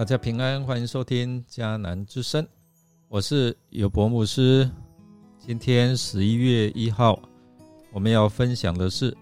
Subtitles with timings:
[0.00, 2.48] 大家平安，欢迎收听迦南之声，
[3.06, 4.66] 我是有博牧师。
[5.38, 7.20] 今天十一月一号，
[7.92, 9.14] 我们要分享的是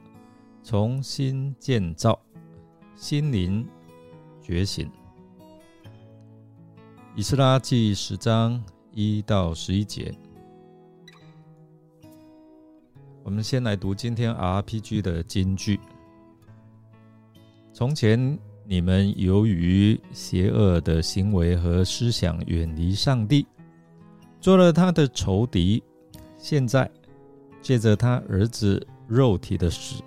[0.63, 2.17] 重新建造
[2.95, 3.67] 心灵
[4.41, 4.89] 觉醒。
[7.17, 10.15] 以斯拉记十章一到十一节，
[13.25, 15.81] 我们先来读今天 RPG 的金句。
[17.73, 18.39] 从前。
[18.71, 23.47] 你们由于邪恶的行为和思想远离上帝，
[24.43, 25.83] 做了他的仇敌。
[26.37, 26.89] 现在
[27.63, 30.03] 借着他儿子肉体的死，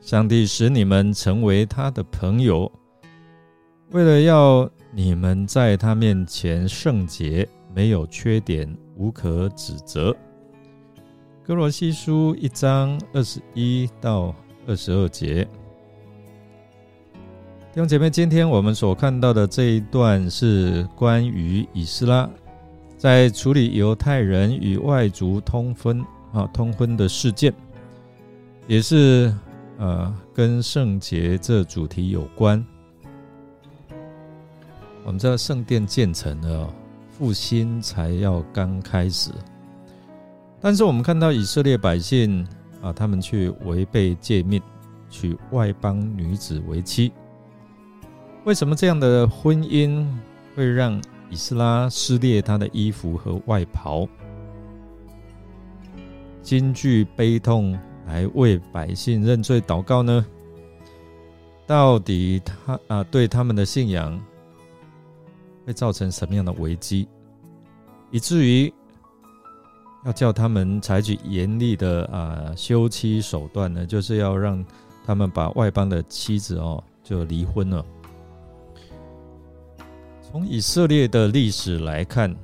[0.00, 2.70] 上帝使你们成为他的朋友，
[3.90, 10.16] 为了要你们在他面前圣洁，没有缺点，无可指责。
[11.42, 14.32] 哥罗西书一章二十一到
[14.64, 15.44] 二十二节。
[17.78, 22.28] 弟兄姐妹，今天我们所看到的这一段是关于以斯拉
[22.96, 27.54] 在处理犹太人与外族通婚啊通婚的事件，
[28.66, 29.32] 也是
[29.78, 32.66] 呃跟圣洁这主题有关。
[35.04, 36.68] 我们知道圣殿建成了，
[37.12, 39.30] 复兴才要刚开始，
[40.60, 42.44] 但是我们看到以色列百姓
[42.82, 44.60] 啊，他们去违背诫命，
[45.08, 47.12] 娶外邦女子为妻。
[48.48, 50.06] 为什么这样的婚姻
[50.56, 54.08] 会让以斯拉撕裂他的衣服和外袍，
[56.40, 60.24] 惊惧悲痛来为百姓认罪祷告呢？
[61.66, 64.18] 到底他啊对他们的信仰
[65.66, 67.06] 会造成什么样的危机，
[68.10, 68.72] 以至于
[70.06, 73.84] 要叫他们采取严厉的啊休妻手段呢？
[73.84, 74.64] 就是要让
[75.04, 77.84] 他们把外邦的妻子哦就离婚了。
[80.30, 82.36] 从以色列的历史来看，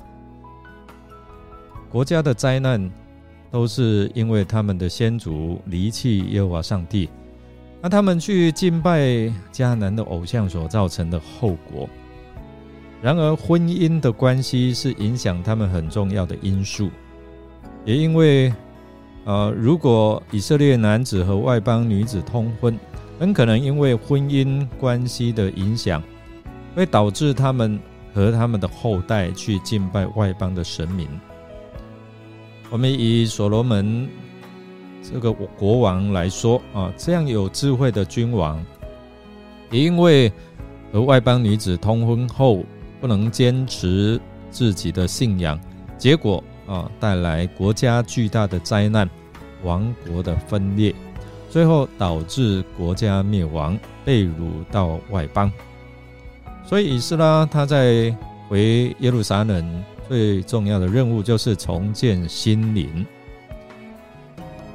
[1.91, 2.91] 国家的灾难
[3.51, 7.11] 都是因为他们的先祖离弃耶和华上帝，
[7.83, 11.87] 那他们去敬拜迦南的偶像所造成的后果。
[13.03, 16.89] 然而，婚姻的关系是影响他们很重要的因素，
[17.85, 18.51] 也因为，
[19.27, 22.79] 呃，如果以色列男子和外邦女子通婚，
[23.21, 26.03] 很可能因为婚姻关系的影响。
[26.75, 27.79] 会导致他们
[28.13, 31.09] 和他们的后代去敬拜外邦的神明。
[32.71, 34.09] 我们以所罗门
[35.03, 38.61] 这个国王来说啊，这样有智慧的君王，
[39.71, 40.33] 因为
[40.93, 42.65] 和外邦女子通婚后
[43.01, 44.21] 不能坚持
[44.51, 45.61] 自己的信仰，
[45.99, 49.09] 结果啊带来国家巨大的灾难，
[49.63, 50.95] 王国的分裂，
[51.51, 55.53] 最后导致国家灭亡，被掳到外邦。
[56.67, 58.17] 所以，以斯拉他在
[58.49, 63.07] 回耶路撒冷最重要的任务就是重建心灵。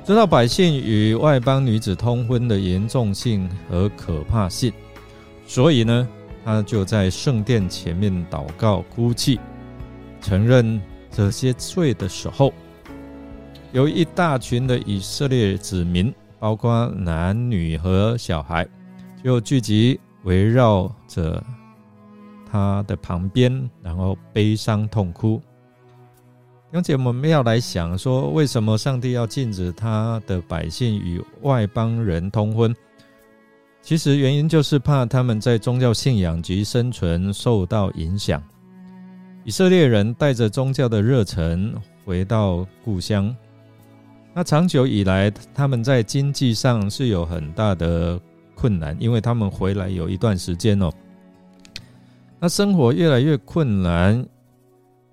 [0.05, 4.71] 知道百姓与外邦女子通婚的严重性和可怕性，
[5.45, 6.07] 所以呢，
[6.45, 9.39] 他就在圣殿前面祷告、哭泣，
[10.21, 12.53] 承认这些罪的时候，
[13.71, 18.67] 有一大群的以色列子民，包括男女和小孩，
[19.23, 21.43] 就聚集围绕着。
[22.51, 25.41] 他的旁边，然后悲伤痛哭。
[26.71, 32.75] 而且我们要来想说，为什么上帝要禁止他的百姓与外邦人通婚？
[33.81, 38.43] 其实原因就是怕他们在宗教信仰及生存受到影响。
[39.45, 41.73] 以色列人带着宗教的热忱
[42.05, 43.35] 回到故乡，
[44.33, 48.19] 那长久以来，他们在经济上是有很大的
[48.53, 50.91] 困难，因为他们回来有一段时间哦。
[52.39, 54.25] 那生活越来越困难，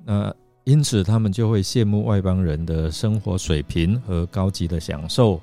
[0.05, 0.33] 那
[0.63, 5.41] 因此他们就会羡慕外邦人的生活水平和高级的享受，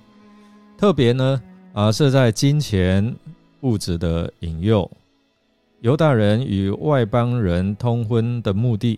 [0.78, 1.42] 特别呢
[1.74, 3.14] 啊是在金钱
[3.62, 4.90] 物质的引诱。
[5.82, 8.98] 犹大人与外邦人通婚的目的，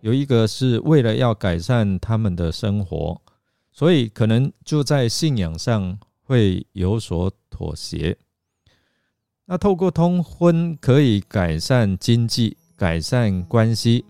[0.00, 3.20] 有一个是为了要改善他们的生活，
[3.70, 8.16] 所以可能就在信仰上会有所妥协。
[9.44, 14.04] 那透过通婚可以改善经济、改善关系，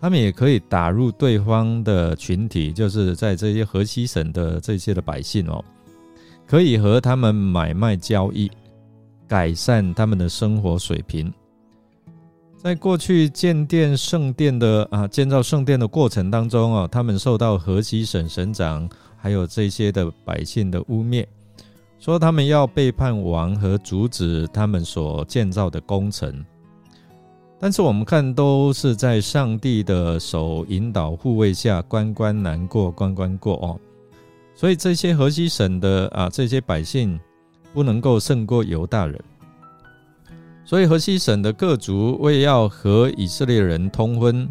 [0.00, 5.64] 他们也可以打入对方的群体，就是在这些河西省的这些的百姓哦，
[6.46, 8.50] 可以和他们买卖交易，
[9.26, 11.32] 改善他们的生活水平。
[12.56, 21.24] 在过去建殿圣殿的啊建造圣殿的过程当中啊，他们受到河西省省长还有这些的百姓的污蔑。
[21.98, 26.44] 说他们要背叛王和阻止他们所建造的工程，
[27.58, 33.80] 但是我们看都是在上帝的手引导护卫下，关关难过关关过哦。
[34.54, 37.18] 所以这些河西省的啊这些百姓
[37.72, 39.18] 不能够胜过犹大人。
[40.64, 44.48] 所以河西省的各族为要和以色列人通婚，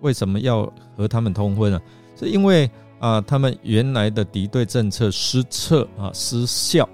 [0.00, 1.80] 为什么要和他们通婚啊？
[2.16, 6.88] 是因为啊他们原来的敌对政策失策啊失效。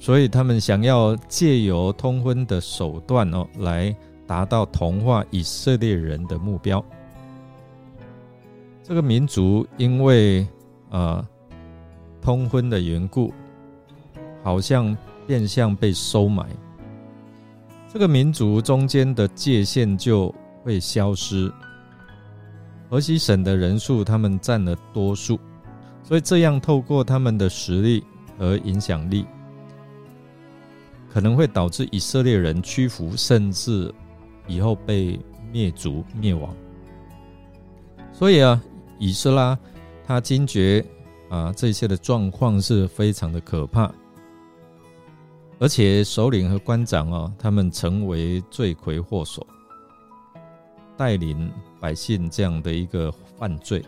[0.00, 3.94] 所以他们想要借由通婚的手段哦，来
[4.28, 6.84] 达到同化以色列人的目标。
[8.84, 10.46] 这个民族因为
[10.90, 11.26] 呃
[12.22, 13.34] 通婚的缘故，
[14.44, 14.96] 好像
[15.26, 16.46] 变相被收买。
[17.92, 20.32] 这个民族中间的界限就
[20.62, 21.52] 会消失。
[22.90, 25.38] 河西省的人数，他们占了多数，
[26.02, 28.02] 所以这样透过他们的实力
[28.38, 29.26] 和影响力。
[31.10, 33.92] 可能会导致以色列人屈服，甚至
[34.46, 35.18] 以后被
[35.50, 36.54] 灭族灭亡。
[38.12, 38.62] 所以啊，
[38.98, 39.58] 以色拉
[40.06, 40.84] 他惊觉
[41.28, 43.90] 啊，这些的状况是非常的可怕，
[45.58, 49.46] 而且首领和官长啊，他们成为罪魁祸首，
[50.98, 51.50] 带领
[51.80, 53.82] 百姓这样的一个犯罪。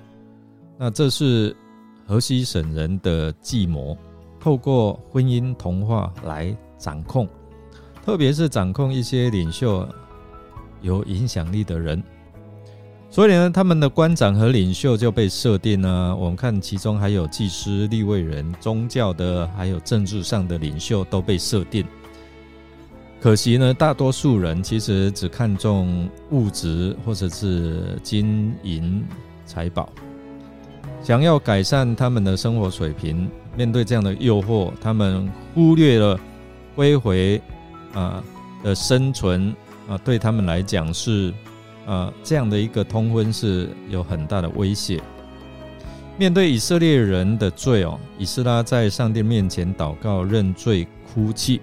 [0.78, 1.54] 那这是
[2.06, 3.94] 河西省人的计谋，
[4.38, 6.56] 透过婚姻童话来。
[6.82, 7.28] 掌控，
[8.02, 9.86] 特别是掌控一些领袖
[10.80, 12.02] 有影响力的人，
[13.10, 16.16] 所以呢，他们的官长和领袖就被设定呢。
[16.18, 21.84] 我们看其中还有祭司、立位人、宗教的，还有政治上的领袖都被设定。
[23.20, 29.04] 可惜呢，大多数人其实只看重物质或者是金银
[29.44, 29.92] 财宝，
[31.02, 33.30] 想要改善他们的生活水平。
[33.56, 36.18] 面对这样的诱惑，他们忽略了。
[36.76, 37.38] 归回
[37.92, 38.22] 啊
[38.62, 39.54] 的生存
[39.88, 41.34] 啊，对他们来讲是
[41.84, 45.02] 啊这样的一个通婚是有很大的威胁。
[46.16, 51.60] 面对以色列人的罪哦，以斯拉在上帝面前祷告认罪哭泣，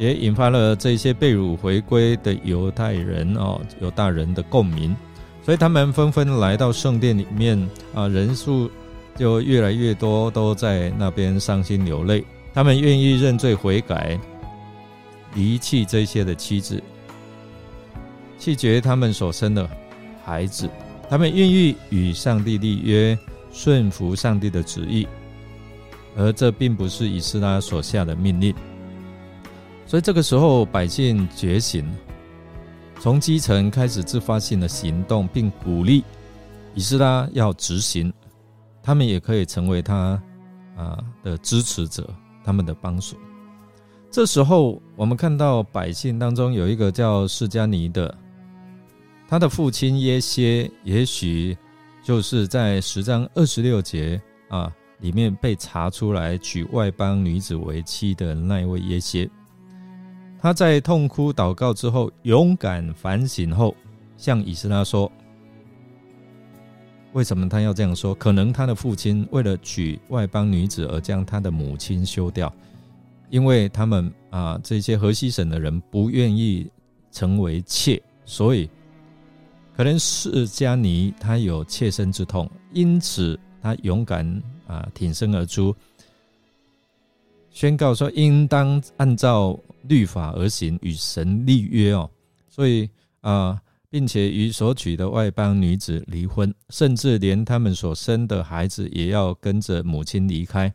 [0.00, 4.96] 也引发了这些被掳回归的犹太人哦犹大人的共鸣，
[5.44, 8.70] 所以他们纷纷来到圣殿里面啊，人数
[9.14, 12.24] 就越来越多，都在那边伤心流泪。
[12.54, 14.18] 他们愿意认罪悔改，
[15.34, 16.82] 离弃这些的妻子，
[18.38, 19.68] 弃绝他们所生的
[20.24, 20.66] 孩子。
[21.10, 23.18] 他们愿意与上帝立约，
[23.52, 25.06] 顺服上帝的旨意，
[26.16, 28.54] 而这并不是以斯拉所下的命令。
[29.90, 31.84] 所以这个时候，百姓觉醒，
[33.00, 36.04] 从基层开始自发性的行动，并鼓励
[36.76, 38.12] 以斯拉要执行。
[38.84, 40.22] 他们也可以成为他
[40.76, 42.08] 啊的支持者。
[42.44, 43.16] 他们的帮手。
[44.12, 48.16] 这时候，我们看到百姓当中有一个叫释迦尼的，
[49.26, 51.58] 他的父亲耶歇，也许
[52.00, 59.28] 就是在十章二十六节啊里面被查出来娶外邦女子为妻的那一位耶歇。
[60.42, 63.76] 他在痛哭祷告之后，勇敢反省后，
[64.16, 65.10] 向以斯拉说。
[67.12, 68.14] 为什么他要这样说？
[68.14, 72.50] 可能他的父亲为了娶外邦女子而将他的母亲休掉，
[73.28, 76.70] 因为他们啊这些河西省的人不愿意
[77.10, 78.70] 成为妾，所以
[79.76, 84.24] 可能释迦尼他有切身之痛，因此他勇敢
[84.66, 85.74] 啊挺身而出，
[87.50, 92.08] 宣告说应当按照律法而行，与神立约哦。
[92.48, 92.88] 所以
[93.20, 93.60] 啊。
[93.92, 100.72] 并且与所娶的外邦女子离婚，甚至连他们所生的孩子也要跟着母亲离开。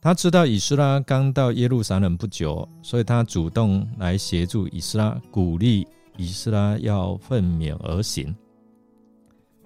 [0.00, 5.86] 他知道以斯拉刚到耶路撒冷不久，所以他主动来协助以斯拉，鼓励
[6.16, 8.34] 以斯拉要奋勉而行。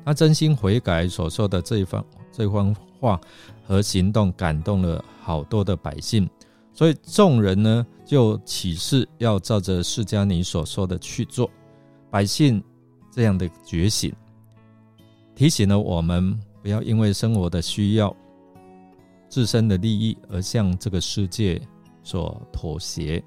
[0.04, 3.20] 他真心悔改所说的这一番这番话
[3.66, 6.28] 和行动，感动了好多的百姓，
[6.74, 11.50] 所以众人呢就起誓要照着释迦尼所说的去做。
[12.10, 12.62] 百姓
[13.10, 14.12] 这样的觉醒，
[15.34, 18.14] 提醒了我们不要因为生活的需要、
[19.28, 21.60] 自身的利益而向这个世界
[22.02, 23.22] 所妥协，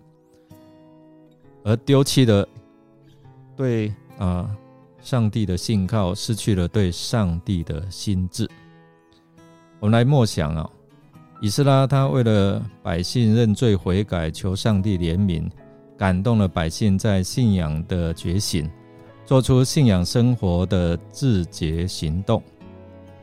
[1.64, 2.48] 而丢弃了
[3.56, 4.50] 对啊
[5.02, 8.50] 上帝的信靠，失去了对上帝的心智。
[9.84, 10.70] 我们来默想啊，
[11.42, 15.44] 以斯拉他为了百姓认罪悔改，求上帝怜悯。
[15.98, 18.66] 感动了百姓在信仰的觉醒，
[19.26, 22.42] 做出信仰生活的自觉行动。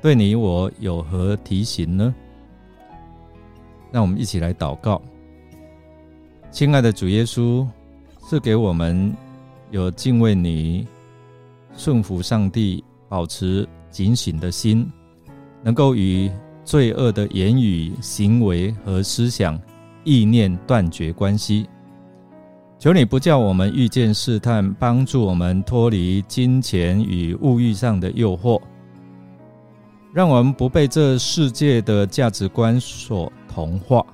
[0.02, 2.14] 对你我有何提醒呢？
[3.90, 5.00] 让我们一起来祷告。
[6.50, 7.66] 亲爱的主耶稣，
[8.28, 9.16] 赐给我们
[9.70, 10.86] 有敬畏你、
[11.74, 14.86] 顺服上帝、保持警醒的心，
[15.62, 16.30] 能够与
[16.64, 19.60] 罪恶的言语、行为和思想、
[20.04, 21.68] 意念断绝关系。
[22.78, 28.60] 求你不叫我们遇见试探，帮助我们脱离金钱与物欲上的诱惑，
[30.12, 34.04] 让我们不被这世界的价值观所同化。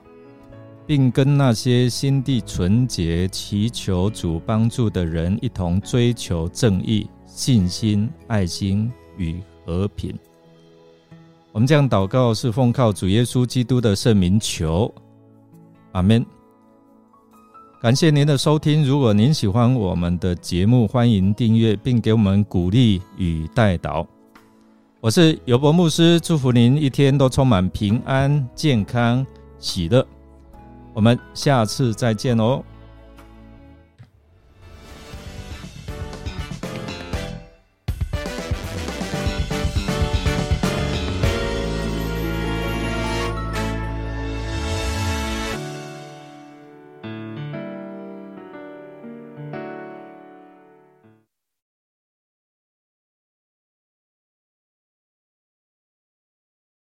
[0.87, 10.17] 并跟那些心地纯洁、祈求主帮助的人一同追求正义、信心、爱心与和平。
[11.57, 14.95] 我们这样祷告，是奉靠主耶稣基督的圣名求，
[15.93, 16.23] 阿门。
[17.81, 18.85] 感谢您的收听。
[18.85, 24.07] 如果您喜欢我们的节目，欢迎订阅并给我们鼓励与代祷。
[25.01, 29.27] 我是尤伯牧师，祝福您一天都充满平安、健康、
[29.59, 30.07] 喜乐。
[30.93, 32.63] 我们下次再见哦。